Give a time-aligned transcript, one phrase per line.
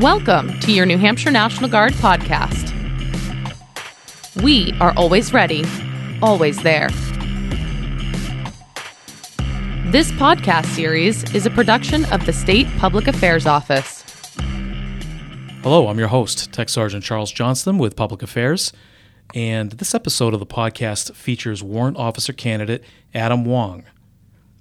[0.00, 2.72] Welcome to your New Hampshire National Guard podcast.
[4.42, 5.64] We are always ready,
[6.22, 6.88] always there.
[9.92, 14.02] This podcast series is a production of the State Public Affairs Office.
[15.62, 18.72] Hello, I'm your host, Tech Sergeant Charles Johnston with Public Affairs.
[19.34, 22.82] And this episode of the podcast features Warrant Officer candidate
[23.12, 23.84] Adam Wong.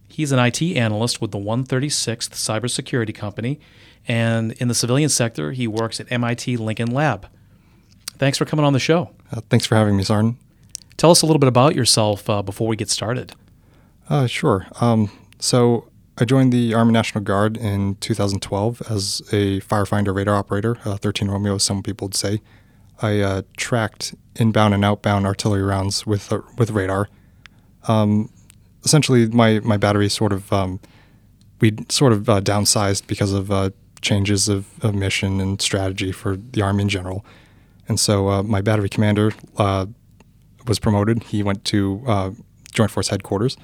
[0.09, 3.61] He's an IT analyst with the 136th Cybersecurity Company,
[4.07, 7.27] and in the civilian sector, he works at MIT Lincoln Lab.
[8.17, 9.11] Thanks for coming on the show.
[9.31, 10.37] Uh, thanks for having me, Sarn.
[10.97, 13.33] Tell us a little bit about yourself uh, before we get started.
[14.09, 14.67] Uh, sure.
[14.79, 20.77] Um, so, I joined the Army National Guard in 2012 as a firefinder radar operator,
[20.85, 22.41] uh, 13 Romeo, as some people would say.
[23.01, 27.09] I uh, tracked inbound and outbound artillery rounds with uh, with radar.
[27.87, 28.29] Um,
[28.83, 30.79] essentially, my my battery sort of um,
[31.59, 36.35] we sort of uh, downsized because of uh, changes of, of, mission and strategy for
[36.35, 37.25] the army in general.
[37.87, 39.85] And so uh, my battery commander uh,
[40.67, 41.23] was promoted.
[41.23, 42.31] He went to uh,
[42.71, 43.57] Joint Force headquarters,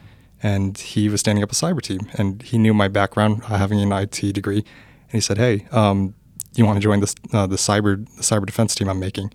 [0.43, 2.01] and he was standing up a cyber team.
[2.17, 6.13] And he knew my background, having an IT degree, and he said, "Hey, um,
[6.55, 9.31] you want to join this the cyber the cyber defense team I'm making?"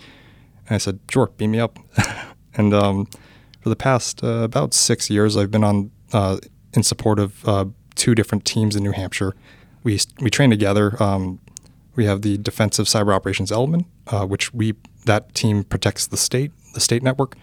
[0.69, 1.79] And I said, "Sure, beam me up."
[2.55, 3.07] and um,
[3.61, 6.39] for the past uh, about six years, I've been on uh,
[6.75, 9.35] in support of uh, two different teams in New Hampshire.
[9.85, 11.01] We we train together.
[11.03, 11.41] Um,
[11.95, 16.53] we have the Defensive Cyber Operations Element, uh, which we that team protects the state,
[16.75, 17.37] the state network,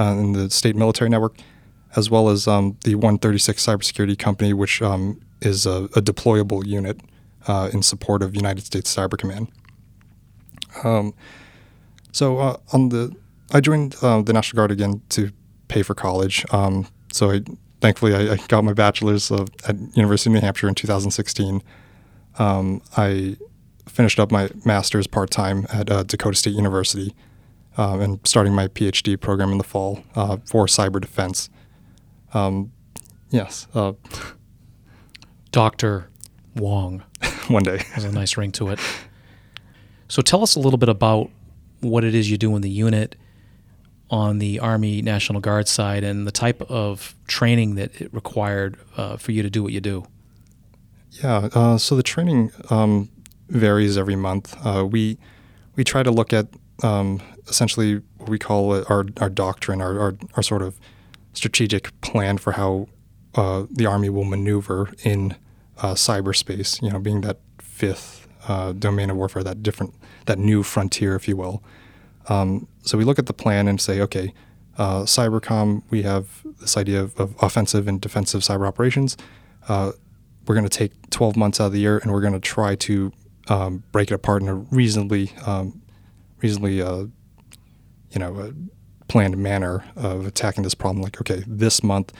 [0.00, 1.36] uh, and the state military network,
[1.94, 7.00] as well as um, the 136 Cybersecurity Company, which um, is a, a, deployable unit
[7.46, 9.48] uh, in support of United States Cyber Command.
[10.84, 11.14] Um,
[12.12, 13.14] so on the
[13.52, 15.30] I joined the National Guard again to
[15.72, 16.44] pay for college.
[16.50, 17.42] Um, so I,
[17.80, 21.62] thankfully, I, I, got my bachelor's of, at University of New Hampshire in 2016.
[22.38, 23.36] Um, I
[23.86, 27.14] finished up my master's part time at uh, Dakota State University
[27.76, 31.50] um, and starting my PhD program in the fall uh, for cyber defense.
[32.34, 32.72] Um,
[33.30, 33.66] yes.
[33.74, 33.92] Uh,
[35.50, 36.08] Dr.
[36.56, 37.04] Wong.
[37.48, 37.78] one day.
[37.92, 38.80] Has a nice ring to it.
[40.08, 41.30] So tell us a little bit about
[41.80, 43.16] what it is you do in the unit
[44.10, 49.16] on the Army National Guard side and the type of training that it required uh,
[49.16, 50.06] for you to do what you do?
[51.20, 53.10] Yeah, uh, so the training um,
[53.48, 54.56] varies every month.
[54.64, 55.18] Uh, we
[55.76, 56.48] we try to look at
[56.82, 60.78] um, essentially what we call our our doctrine, our, our, our sort of
[61.34, 62.88] strategic plan for how
[63.34, 65.36] uh, the Army will maneuver in
[65.78, 66.82] uh, cyberspace.
[66.82, 69.94] You know, being that fifth uh, domain of warfare, that different,
[70.26, 71.62] that new frontier, if you will.
[72.28, 74.32] Um, so we look at the plan and say, okay,
[74.78, 79.16] uh, cybercom, we have this idea of, of, offensive and defensive cyber operations.
[80.42, 82.40] Uh, we're going to take 12 months out of the year and we're going to
[82.40, 83.12] try to
[83.48, 85.82] um, break it apart in a reasonably, um,
[86.40, 87.06] reasonably, uh,
[88.10, 88.52] you know,
[89.08, 91.02] planned manner of attacking this problem.
[91.02, 92.12] Like, okay, this month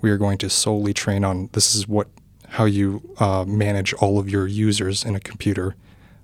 [0.00, 2.08] we are going to solely train on this is what
[2.48, 5.76] how you uh, manage all of your users in a computer.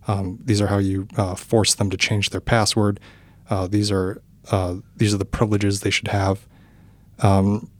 [0.09, 2.99] Um, these are how you uh, force them to change their password.
[3.49, 6.47] Uh, these are uh, these are the privileges they should have.
[7.21, 7.71] Um,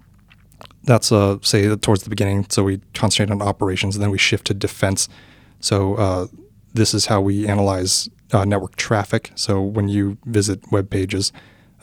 [0.85, 2.47] that's uh, say towards the beginning.
[2.49, 5.09] So we concentrate on operations, and then we shift to defense.
[5.61, 6.27] So uh,
[6.75, 9.33] this is how we analyze uh, network traffic.
[9.35, 11.33] So when you visit web pages,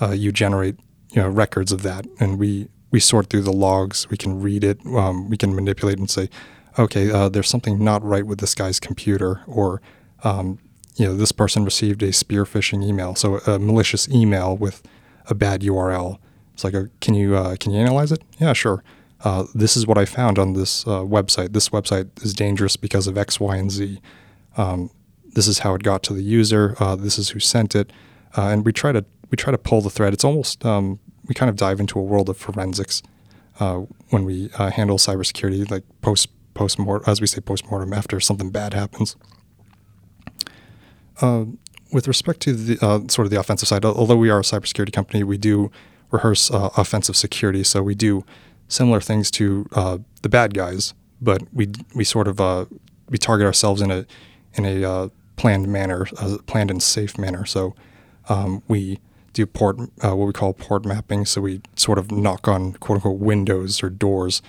[0.01, 0.77] uh, you generate
[1.11, 4.09] you know records of that, and we we sort through the logs.
[4.09, 4.79] We can read it.
[4.85, 6.29] Um, we can manipulate and say,
[6.79, 9.81] okay, there's something not right with this guy's computer, or
[10.23, 10.59] um,
[10.95, 14.83] you know, this person received a spear phishing email, so a malicious email with
[15.27, 16.19] a bad URL.
[16.53, 18.21] It's like, can you uh, can you analyze it?
[18.39, 18.83] Yeah, sure.
[19.23, 21.53] Uh, this is what I found on this uh, website.
[21.53, 23.99] This website is dangerous because of X, Y, and Z.
[24.57, 24.89] Um,
[25.33, 26.75] this is how it got to the user.
[26.79, 27.91] Uh, this is who sent it,
[28.37, 30.13] uh, and we try to we try to pull the thread.
[30.13, 33.01] It's almost um, we kind of dive into a world of forensics
[33.59, 33.77] uh,
[34.09, 38.51] when we handle cybersecurity, like post post mortem, as we say post mortem after something
[38.51, 39.15] bad happens.
[41.91, 44.91] With respect to the uh, sort of the offensive side, although we are a cybersecurity
[44.91, 45.71] company, we do
[46.13, 47.63] rehearse uh, offensive security.
[47.63, 48.23] So we do
[48.67, 52.65] similar things to uh, the bad guys, but we we sort of uh,
[53.09, 54.05] we target ourselves in a
[54.53, 57.45] in a uh, planned manner, a planned and safe manner.
[57.45, 57.75] So
[58.29, 58.99] um, we
[59.33, 61.25] do port what we call port mapping.
[61.25, 64.41] So we sort of knock on quote unquote windows or doors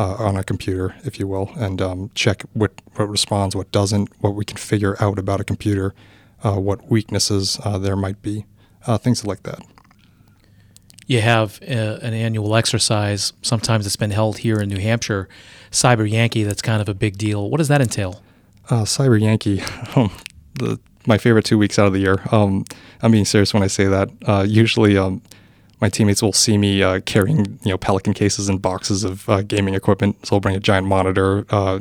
[0.00, 4.08] uh, on a computer, if you will, and um, check what, what responds, what doesn't,
[4.20, 5.94] what we can figure out about a computer,
[6.42, 8.46] uh, what weaknesses uh, there might be,
[8.86, 9.60] uh, things like that.
[11.10, 13.32] You have a, uh, an annual exercise.
[13.42, 15.28] Sometimes it's been held here in New Hampshire,
[15.72, 16.44] Cyber Yankee.
[16.44, 17.50] That's kind of a big deal.
[17.50, 18.22] What does that entail?
[18.68, 19.60] Uh, Cyber Yankee.
[19.96, 20.12] Um,
[20.54, 20.78] the
[21.08, 22.22] my favorite two weeks out of the year.
[22.30, 22.64] Um,
[23.02, 24.08] I'm being serious when I say that.
[24.24, 25.20] Uh, usually, um,
[25.80, 29.42] my teammates will see me uh, carrying you know Pelican cases and boxes of uh,
[29.42, 30.24] gaming equipment.
[30.24, 31.80] So I'll bring a giant monitor, uh,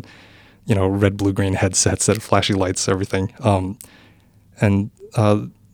[0.66, 3.32] you know, red, blue, green headsets that flashy lights, everything.
[3.42, 3.78] Um,
[4.60, 4.90] and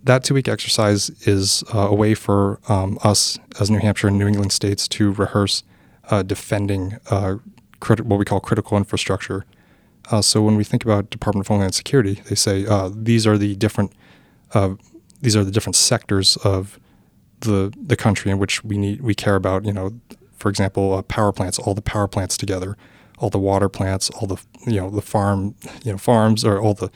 [0.06, 4.18] that two week exercise is uh, a way for um, us as New Hampshire and
[4.18, 5.63] New England states to rehearse
[6.10, 6.98] uh, defending
[7.80, 9.46] crit- what we call critical infrastructure.
[10.22, 12.66] so when we think about Department of Homeland Security, they say
[12.96, 13.92] these are the different
[15.22, 16.80] these are the different sectors of
[17.42, 19.66] the the country in which we need we care about.
[19.66, 20.00] You know,
[20.38, 22.78] for example, uh, power plants, all the power plants together,
[23.18, 26.74] all the water plants, all the you know the farm you know farms or all
[26.74, 26.92] the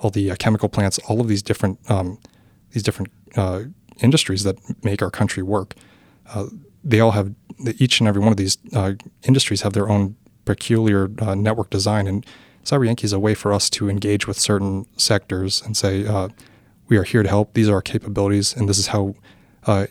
[0.00, 2.18] all the uh, chemical plants, all of these different um,
[2.72, 3.62] these different uh,
[4.00, 5.74] industries that make our country work.
[6.26, 6.46] Uh,
[6.82, 7.34] they all have
[7.78, 8.92] each and every one of these uh,
[9.22, 12.26] industries have their own peculiar uh, network design, and
[12.64, 16.04] CyberYankee is a way for us to engage with certain sectors and say,
[16.92, 17.54] we are here to help.
[17.54, 19.14] These are our capabilities, and this is how
[19.66, 19.86] uh,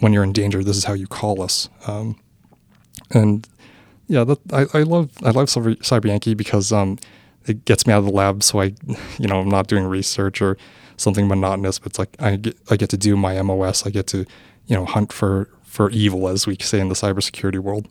[0.00, 1.70] when you're in danger, this is how you call us.
[1.86, 2.20] Um,
[3.10, 3.48] and
[4.08, 6.98] yeah, that, I, I love I love Cyber, Cyber Yankee because um,
[7.46, 8.74] it gets me out of the lab, so I,
[9.18, 10.58] you know, I'm not doing research or
[10.96, 11.78] something monotonous.
[11.78, 13.86] But it's like I get I get to do my MOS.
[13.86, 14.18] I get to,
[14.66, 17.88] you know, hunt for for evil, as we say in the cybersecurity world.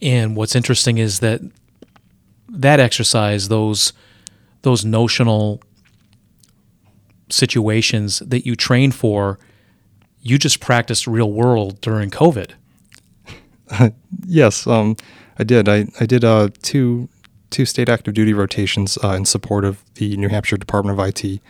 [0.00, 1.40] And what's interesting is that
[2.48, 3.92] that exercise, those
[4.62, 5.60] those notional
[7.30, 9.38] situations that you train for,
[10.20, 12.52] you just practiced real world during COVID.
[14.26, 14.96] Yes, um,
[15.38, 15.68] I did.
[15.68, 17.08] I, I did uh, two
[17.50, 21.40] two state active duty rotations uh, in support of the New Hampshire Department of IT.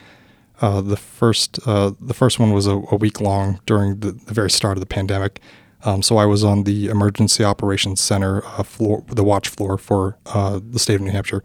[0.60, 4.34] Uh, the first uh, the first one was a, a week long during the, the,
[4.34, 5.40] very start of the pandemic.
[5.84, 10.18] Um, so I was on the Emergency Operations Center uh, floor, the watch floor for
[10.24, 11.44] the state of New Hampshire,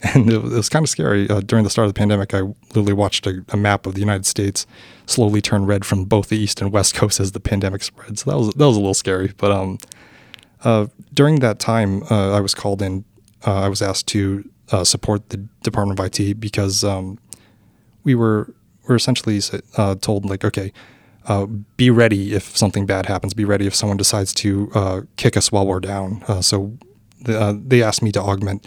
[0.14, 1.28] and it was kind of scary.
[1.28, 4.00] Uh, during the start of the pandemic, I literally watched a, a, map of the
[4.00, 4.66] United States
[5.04, 8.18] slowly turn red from both the east and west coast as the pandemic spread.
[8.18, 9.32] So that was that was a little scary.
[9.36, 9.78] But um,
[10.64, 13.04] uh, during that time, uh, I was called in.
[13.46, 17.18] Uh, I was asked to uh, support the Department of IT because um,
[18.04, 18.52] we were
[18.86, 19.40] were essentially
[19.76, 20.72] uh, told like, okay,
[21.76, 23.34] be ready if something bad happens.
[23.34, 26.24] Be ready if someone decides to kick us while we're down.
[26.42, 26.76] so
[27.20, 28.66] the, they asked me to augment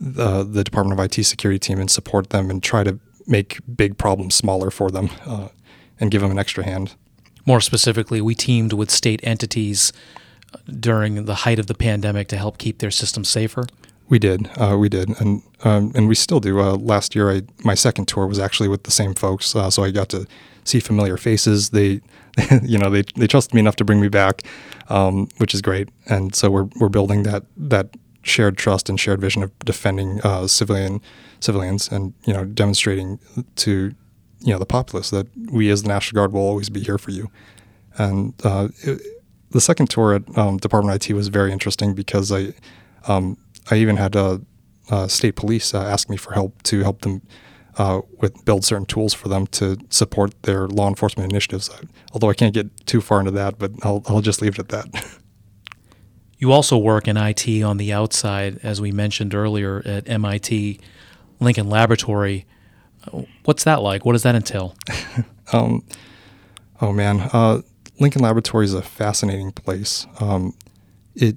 [0.00, 3.98] the, the Department of IT security team and support them and try to make big
[3.98, 5.48] problems smaller for them uh,
[5.98, 6.94] and give them an extra hand.
[7.46, 9.92] More specifically, we teamed with state entities
[10.78, 13.66] during the height of the pandemic to help keep their systems safer.
[14.10, 16.60] We did, uh, we did, and um, and we still do.
[16.60, 19.84] Uh, last year, I my second tour was actually with the same folks, uh, so
[19.84, 20.26] I got to
[20.64, 21.70] see familiar faces.
[21.70, 22.00] They,
[22.62, 24.42] you know, they they trusted me enough to bring me back,
[24.88, 25.90] um, which is great.
[26.06, 30.48] And so we're we're building that that shared trust and shared vision of defending uh,
[30.48, 31.00] civilian
[31.38, 33.20] civilians and you know demonstrating
[33.56, 33.94] to
[34.40, 37.12] you know the populace that we as the National Guard will always be here for
[37.12, 37.30] you.
[37.96, 39.00] And uh, it,
[39.50, 42.54] the second tour at um, Department IT was very interesting because I
[43.06, 43.36] um,
[43.70, 44.40] I even had a,
[44.90, 47.22] a state police uh, ask me for help to help them
[47.78, 51.70] uh, with build certain tools for them to support their law enforcement initiatives.
[52.12, 54.68] Although I can't get too far into that, but I'll I'll just leave it at
[54.68, 55.18] that.
[56.40, 60.80] You also work in IT on the outside, as we mentioned earlier at MIT
[61.38, 62.46] Lincoln Laboratory.
[63.44, 64.06] What's that like?
[64.06, 64.74] What does that entail?
[65.52, 65.84] um,
[66.80, 67.60] oh man, uh,
[67.98, 70.06] Lincoln Laboratory is a fascinating place.
[70.18, 70.54] Um,
[71.14, 71.36] it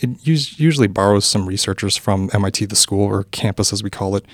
[0.00, 4.24] it usually borrows some researchers from MIT, the school or campus as we call it.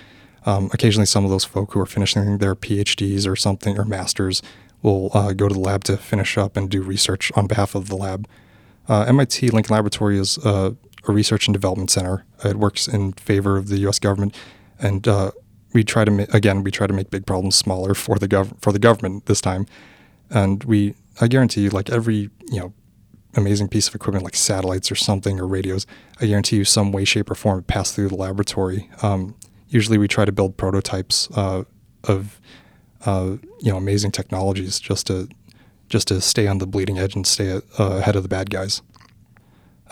[0.44, 4.42] Um, occasionally, some of those folk who are finishing their PhDs or something or masters
[4.82, 7.88] will uh, go to the lab to finish up and do research on behalf of
[7.88, 8.28] the lab.
[8.88, 10.70] Uh, MIT Lincoln Laboratory is uh,
[11.08, 12.24] a research and development center.
[12.44, 13.98] It works in favor of the U.S.
[13.98, 14.36] government,
[14.78, 15.32] and uh,
[15.72, 18.60] we try to ma- again we try to make big problems smaller for the gov-
[18.60, 19.66] for the government this time.
[20.30, 22.72] And we, I guarantee you, like every you know
[23.36, 25.86] amazing piece of equipment like satellites or something or radios,
[26.20, 28.90] I guarantee you some way, shape, or form it pass through the laboratory.
[29.02, 29.34] Um,
[29.68, 31.64] usually, we try to build prototypes uh,
[32.04, 32.40] of
[33.04, 35.28] uh, you know amazing technologies just to
[35.88, 38.82] just to stay on the bleeding edge and stay uh, ahead of the bad guys.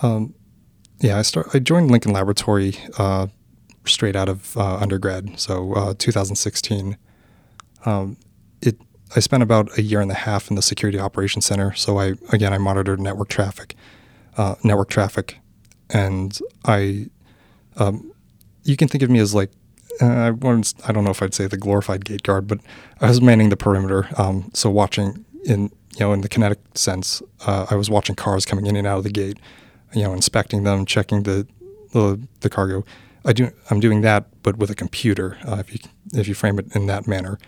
[0.01, 0.33] Um,
[0.99, 1.47] yeah, I start.
[1.53, 3.27] I joined Lincoln Laboratory uh,
[3.85, 6.97] straight out of uh, undergrad, so uh, 2016.
[7.85, 8.17] Um,
[8.61, 8.77] it.
[9.15, 11.73] I spent about a year and a half in the Security Operations Center.
[11.73, 13.75] So I again I monitored network traffic,
[14.37, 15.39] uh, network traffic,
[15.89, 17.07] and I.
[17.77, 18.11] Um,
[18.63, 19.51] you can think of me as like
[20.01, 22.59] uh, I, I don't know if I'd say the glorified gate guard, but
[22.99, 24.07] I was manning the perimeter.
[24.17, 28.45] Um, so watching in you know in the kinetic sense, uh, I was watching cars
[28.45, 29.37] coming in and out of the gate,
[29.93, 31.47] you know, inspecting them, checking the
[31.93, 32.83] the, the cargo.
[33.23, 35.37] I do I'm doing that, but with a computer.
[35.45, 35.79] Uh, if you
[36.13, 37.39] if you frame it in that manner.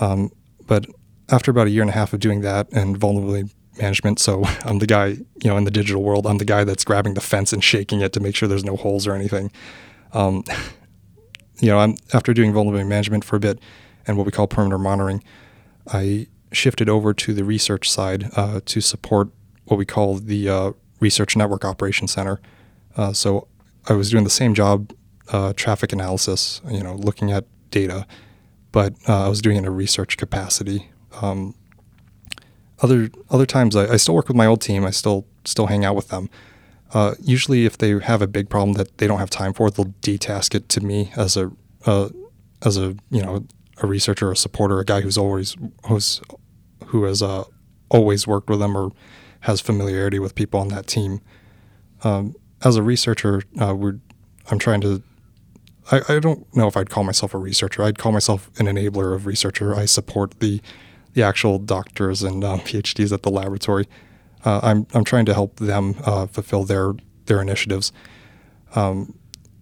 [0.00, 0.32] Um,
[0.66, 0.86] but
[1.28, 4.78] after about a year and a half of doing that and vulnerability management, so I'm
[4.78, 7.52] the guy, you know, in the digital world, I'm the guy that's grabbing the fence
[7.52, 9.50] and shaking it to make sure there's no holes or anything.
[10.12, 10.44] Um,
[11.60, 13.58] you know, I'm after doing vulnerability management for a bit
[14.06, 15.22] and what we call perimeter monitoring,
[15.92, 19.28] I shifted over to the research side uh, to support
[19.64, 22.40] what we call the uh, Research Network Operations Center.
[22.96, 23.48] Uh, so
[23.88, 24.92] I was doing the same job,
[25.32, 28.06] uh, traffic analysis, you know, looking at data,
[28.74, 30.90] but uh, I was doing it in a research capacity.
[31.22, 31.54] Um,
[32.82, 34.84] other other times, I, I, still work with my old team.
[34.84, 36.28] I still still hang out with them.
[36.92, 39.94] Uh, usually, if they have a big problem that they don't have time for, they'll
[40.02, 41.52] detask it to me as a
[41.86, 42.08] uh,
[42.62, 46.20] as a you know a researcher, a supporter, a guy who's always who's
[46.86, 47.44] who has uh,
[47.90, 48.90] always worked with them or
[49.42, 51.20] has familiarity with people on that team.
[52.02, 54.00] Um, as a researcher, uh, we're
[54.50, 55.00] I'm trying to.
[55.90, 57.82] I, I don't know if I'd call myself a researcher.
[57.82, 59.74] I'd call myself an enabler of researcher.
[59.74, 60.60] I support the
[61.12, 63.86] the actual doctors and um, PhDs at the laboratory.
[64.44, 66.94] Uh, I'm I'm trying to help them uh, fulfill their
[67.26, 67.92] their initiatives.
[68.74, 69.14] Um,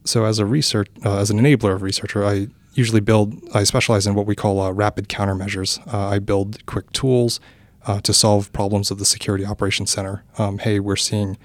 [0.04, 3.40] so as a research uh, as an enabler of researcher, I usually build.
[3.54, 5.80] I specialize in what we call uh, rapid countermeasures.
[5.92, 7.40] Uh, I build quick tools
[7.86, 10.24] uh, to solve problems of the Security Operations Center.
[10.38, 11.36] Um, hey, we're seeing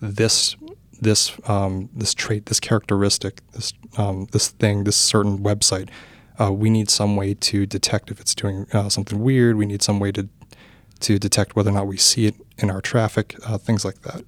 [0.00, 0.56] this
[1.02, 5.88] this um, this trait, this characteristic, this um, this thing, this certain website.
[6.40, 9.56] Uh, we need some way to detect if it's doing uh, something weird.
[9.56, 10.28] We need some way to
[11.00, 14.24] to detect whether or not we see it in our traffic, uh, things like that.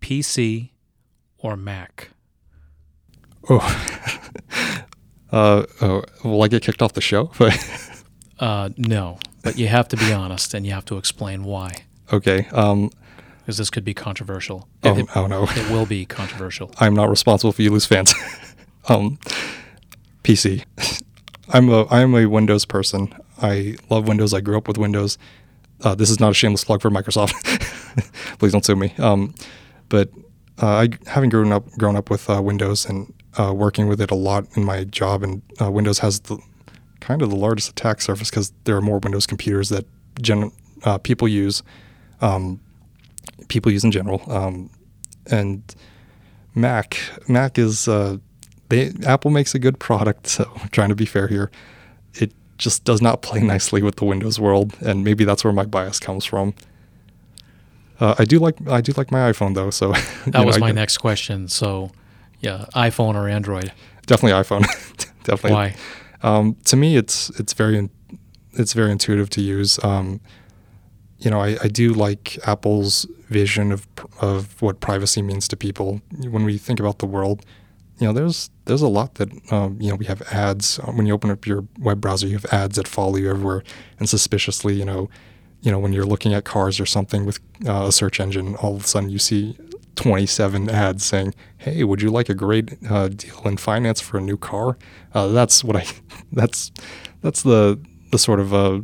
[0.00, 0.70] PC
[1.38, 2.10] or Mac?
[3.48, 3.58] Oh,
[5.32, 7.32] uh, oh, will I get kicked off the show?
[8.38, 11.72] uh, no, but you have to be honest and you have to explain why.
[12.12, 12.46] Okay.
[12.52, 12.90] Um,
[13.40, 14.68] because this could be controversial.
[14.82, 16.72] Oh, it, oh no, it will be controversial.
[16.78, 18.14] I'm not responsible for you lose fans.
[18.88, 19.18] um,
[20.22, 20.64] PC.
[21.52, 23.14] I'm a I'm a Windows person.
[23.42, 24.32] I love Windows.
[24.34, 25.18] I grew up with Windows.
[25.82, 27.32] Uh, this is not a shameless plug for Microsoft.
[28.38, 28.94] Please don't sue me.
[28.98, 29.34] Um,
[29.88, 30.10] but
[30.62, 34.10] uh, I, having grown up grown up with uh, Windows and uh, working with it
[34.10, 36.38] a lot in my job, and uh, Windows has the
[37.00, 39.86] kind of the largest attack surface because there are more Windows computers that
[40.20, 40.52] gen-
[40.84, 41.62] uh, people use.
[42.20, 42.60] Um,
[43.50, 44.22] people use in general.
[44.28, 44.70] Um,
[45.30, 45.62] and
[46.54, 48.16] Mac, Mac is uh,
[48.70, 50.26] they Apple makes a good product.
[50.28, 51.50] So I'm trying to be fair here.
[52.14, 55.66] It just does not play nicely with the Windows world, and maybe that's where my
[55.66, 56.54] bias comes from.
[58.00, 59.70] Uh, I do like I do like my iPhone though.
[59.70, 59.92] So
[60.26, 61.48] that know, was my next question.
[61.48, 61.90] So
[62.40, 63.72] yeah, iPhone or Android?
[64.06, 64.64] Definitely iPhone.
[65.24, 65.52] Definitely.
[65.52, 65.76] Why?
[66.22, 67.88] Um, to me, it's it's very
[68.52, 69.82] it's very intuitive to use.
[69.84, 70.20] Um,
[71.20, 73.86] you know, I, I do like Apple's vision of
[74.20, 76.00] of what privacy means to people.
[76.18, 77.44] When we think about the world,
[77.98, 81.12] you know, there's there's a lot that um, you know we have ads when you
[81.12, 82.26] open up your web browser.
[82.26, 83.62] You have ads that follow you everywhere,
[83.98, 85.10] and suspiciously, you know,
[85.60, 88.76] you know when you're looking at cars or something with uh, a search engine, all
[88.76, 89.58] of a sudden you see
[89.96, 94.22] 27 ads saying, "Hey, would you like a great uh, deal in finance for a
[94.22, 94.78] new car?"
[95.12, 95.84] Uh, that's what I
[96.32, 96.72] that's
[97.20, 97.78] that's the
[98.10, 98.80] the sort of uh,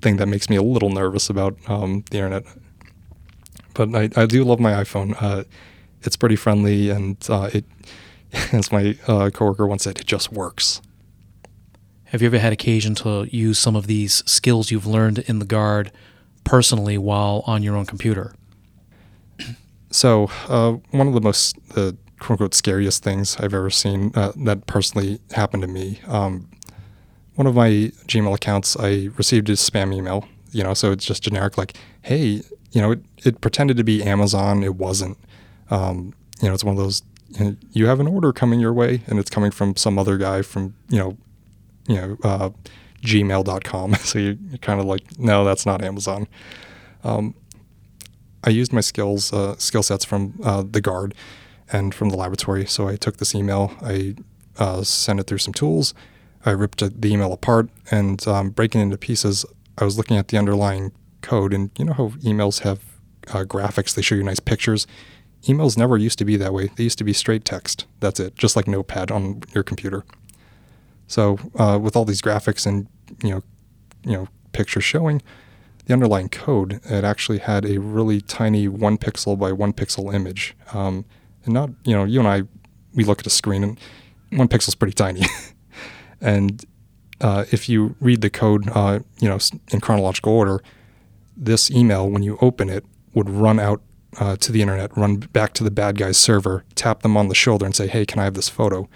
[0.00, 2.44] thing that makes me a little nervous about um, the internet.
[3.74, 5.20] But I, I do love my iPhone.
[5.20, 5.44] Uh,
[6.02, 7.64] it's pretty friendly, and uh, it,
[8.52, 10.80] as my uh, coworker once said, it just works.
[12.04, 15.44] Have you ever had occasion to use some of these skills you've learned in the
[15.44, 15.92] guard
[16.42, 18.34] personally while on your own computer?
[19.90, 24.32] So uh, one of the most the quote unquote scariest things I've ever seen uh,
[24.44, 26.00] that personally happened to me.
[26.06, 26.50] Um,
[27.38, 27.68] one of my
[28.08, 30.26] Gmail accounts, I received a spam email.
[30.50, 32.42] You know, so it's just generic, like, hey,
[32.72, 34.64] you know, it, it pretended to be Amazon.
[34.64, 35.16] It wasn't.
[35.70, 37.02] Um, you know, it's one of those.
[37.28, 40.16] You, know, you, have an order coming your way, and it's coming from some other
[40.16, 41.16] guy from you know,
[41.86, 42.50] you know, uh,
[43.02, 43.94] gmail.com.
[44.00, 46.26] so you're, you're kind of like, no, that's not Amazon.
[47.04, 47.36] Um,
[48.42, 51.14] I used my skills, uh, skill sets from uh, the guard
[51.70, 52.66] and from the laboratory.
[52.66, 54.16] So I took this email, I
[54.56, 55.94] uh, sent it through some tools,
[56.44, 59.44] I ripped the email apart and um, breaking it into pieces.
[59.76, 62.80] I was looking at the underlying code, and you know how emails have
[63.28, 64.86] uh, graphics; they show you nice pictures.
[65.44, 66.70] Emails never used to be that way.
[66.76, 67.86] They used to be straight text.
[68.00, 70.04] That's it, just like Notepad on your computer.
[71.06, 72.88] So uh, with all these graphics and
[73.22, 73.42] you know,
[74.04, 75.22] you know, pictures showing
[75.86, 80.54] the underlying code, it actually had a really tiny one pixel by one pixel image.
[80.74, 81.04] Um,
[81.44, 82.42] and not, you know, you and I,
[82.94, 83.80] we look at a screen and
[84.30, 85.22] one pixel's pretty tiny.
[86.20, 86.64] And
[87.20, 90.62] uh, if you read the code, uh, you know, in chronological order,
[91.36, 92.84] this email, when you open it,
[93.14, 93.80] would run out
[94.18, 97.34] uh, to the internet, run back to the bad guy's server, tap them on the
[97.34, 98.88] shoulder, and say, "Hey, can I have this photo?"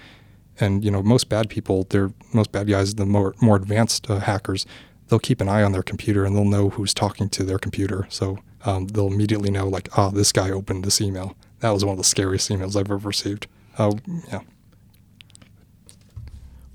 [0.60, 4.20] And you know, most bad people, they're most bad guys, the more more advanced uh,
[4.20, 4.66] hackers,
[5.08, 8.06] they'll keep an eye on their computer and they'll know who's talking to their computer.
[8.08, 11.36] So um, they'll immediately know, like, ah, this guy opened this email.
[11.60, 13.46] That was one of the scariest emails I've ever received.
[13.76, 13.92] Uh,
[14.28, 14.40] yeah.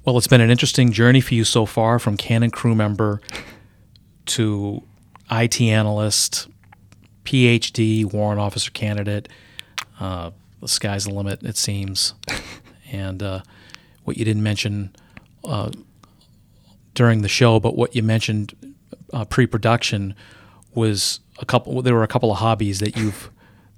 [0.08, 3.20] Well, it's been an interesting journey for you so far from cannon crew member
[4.28, 4.82] to
[5.30, 6.48] IT analyst,
[7.26, 9.28] PhD, warrant officer candidate.
[10.00, 12.14] Uh, the sky's the limit, it seems.
[12.90, 13.42] and uh,
[14.06, 14.96] what you didn't mention
[15.44, 15.72] uh,
[16.94, 18.56] during the show, but what you mentioned
[19.12, 20.16] uh, pre-production
[20.74, 21.82] was a couple.
[21.82, 23.30] There were a couple of hobbies that you've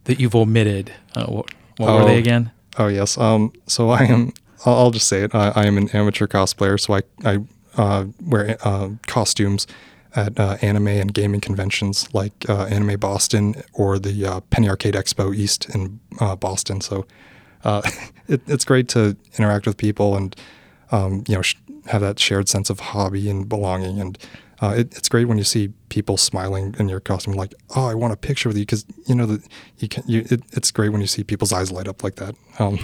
[0.03, 0.93] that you've omitted.
[1.15, 2.05] Uh, what, what were Oh.
[2.05, 2.51] they again?
[2.77, 3.17] Oh yes.
[3.17, 4.31] Um, so I am.
[4.65, 5.33] I'll, just say it.
[5.33, 6.79] I, I am an amateur cosplayer.
[6.79, 7.39] So I I
[7.77, 9.67] uh, wear uh, costumes
[10.15, 14.95] at uh, anime and gaming conventions like uh, Anime Boston or the uh, Penny Arcade
[14.95, 16.81] Expo East in uh, Boston.
[16.81, 17.05] So
[18.27, 20.35] it, it's great to interact with people and
[20.91, 23.99] um, you know sh- have that shared sense of hobby and belonging.
[23.99, 24.17] And
[24.61, 28.11] it, it's great when you see people smiling in your costume, like, "Oh, I want
[28.11, 29.41] a picture with you," because you know that
[29.77, 30.03] you can.
[30.07, 32.35] You, it, it's great when you see people's eyes light up like that.
[32.57, 32.79] Um,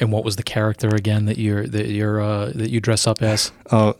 [0.00, 3.22] And what was the character again that you're that you're uh, that you dress up
[3.22, 3.52] as?
[3.70, 3.94] Uh,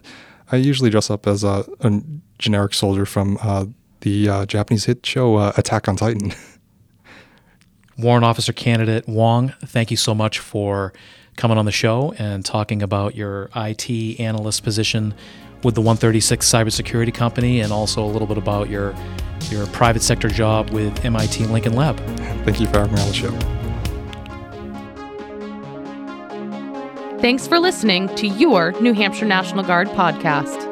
[0.51, 2.03] I usually dress up as a, a
[2.39, 3.67] generic soldier from uh,
[4.01, 6.33] the uh, Japanese hit show uh, Attack on Titan.
[7.99, 10.93] Warrant Officer candidate Wong, thank you so much for
[11.37, 15.15] coming on the show and talking about your IT analyst position
[15.65, 18.95] with the 136 Cybersecurity Company and also a little bit about your
[19.51, 21.99] your private sector job with MIT Lincoln Lab.
[22.45, 23.68] Thank you for having me on the show.
[27.21, 30.67] Thanks for listening to your New Hampshire National Guard podcast.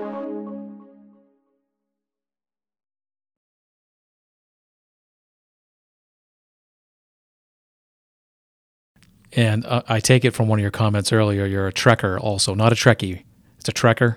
[9.33, 12.55] And uh, I take it from one of your comments earlier, you're a trekker also,
[12.55, 13.25] not a Trekkie.
[13.59, 14.17] It's a trekker.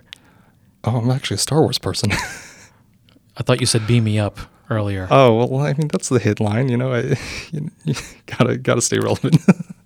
[0.84, 2.12] Oh, I'm actually a Star Wars person.
[3.38, 4.38] I thought you said beam me up
[4.70, 5.08] earlier.
[5.10, 6.70] oh well, I mean that's the headline.
[6.70, 6.94] you know.
[6.94, 7.18] I,
[7.52, 7.96] you, you
[8.28, 9.38] gotta gotta stay relevant.